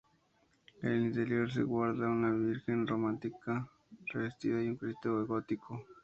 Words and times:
En 0.81 0.89
el 0.89 1.05
interior 1.05 1.51
se 1.53 1.61
guarda 1.61 2.09
una 2.09 2.31
virgen 2.31 2.87
románica 2.87 3.69
revestida 4.11 4.59
y 4.59 4.69
un 4.69 4.75
cristo 4.77 5.23
gótico. 5.27 5.83